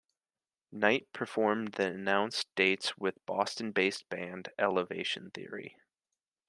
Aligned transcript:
Knight 0.71 1.13
performed 1.13 1.73
the 1.73 1.89
announced 1.93 2.47
dates 2.55 2.97
with 2.97 3.23
Boston-based 3.27 4.09
band 4.09 4.49
Elevation 4.57 5.29
Theory. 5.29 5.77